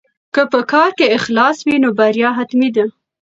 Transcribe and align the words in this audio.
که 0.33 0.41
په 0.51 0.59
کار 0.71 0.89
کې 0.97 1.13
اخلاص 1.17 1.57
وي 1.67 1.77
نو 1.83 1.89
بریا 1.99 2.29
حتمي 2.37 2.69
ده. 2.75 2.85